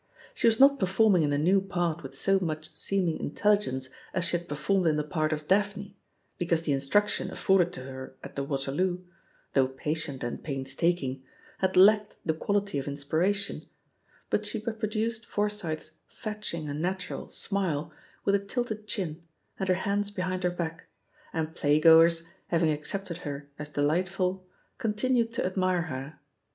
She 0.33 0.47
was 0.47 0.59
not 0.59 0.79
performing 0.79 1.21
in 1.21 1.29
the 1.29 1.37
new 1.37 1.61
part 1.61 2.01
with 2.01 2.17
so 2.17 2.39
much 2.39 2.75
seeming 2.75 3.19
intelligence 3.19 3.89
as 4.15 4.25
she 4.25 4.35
had 4.35 4.49
performed 4.49 4.87
in 4.87 4.95
the 4.97 5.03
part 5.03 5.31
of 5.31 5.47
"Daphne,*' 5.47 5.93
because 6.39 6.63
the 6.63 6.71
instruction 6.73 7.29
afforded 7.29 7.71
to 7.73 7.83
her 7.83 8.15
at 8.23 8.35
the 8.35 8.43
Waterloo, 8.43 9.03
though 9.53 9.67
patient 9.67 10.23
and 10.23 10.43
painstaking, 10.43 11.21
had 11.59 11.77
lacked 11.77 12.17
the 12.25 12.33
quality 12.33 12.79
of 12.79 12.87
in 12.87 12.95
spiration; 12.95 13.67
but 14.31 14.43
she 14.43 14.63
reproduced 14.65 15.27
Forsyth's 15.27 15.91
f 16.09 16.25
etch 16.25 16.55
ing 16.55 16.67
and 16.67 16.81
natural'' 16.81 17.29
smile 17.29 17.93
with 18.25 18.33
a 18.33 18.39
tilted 18.39 18.87
chin 18.87 19.21
and 19.59 19.69
her 19.69 19.75
hands 19.75 20.09
behind 20.09 20.41
her 20.41 20.49
back, 20.49 20.87
and 21.31 21.53
playgoers, 21.53 22.23
having 22.47 22.69
ac* 22.71 22.85
cepted 22.97 23.17
her 23.17 23.51
as 23.59 23.69
delightful^ 23.69 24.41
continued 24.79 25.31
to 25.33 25.45
admirt 25.45 25.53
281 25.53 25.53
9Si 25.53 25.53
THE 25.53 25.53
POSITION 25.53 25.53
OP 25.53 25.53
PEGGY 25.53 25.89
HARPER 25.89 26.15
her. 26.15 26.19